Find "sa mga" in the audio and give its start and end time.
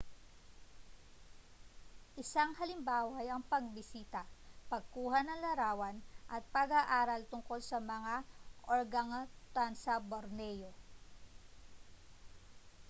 7.69-8.15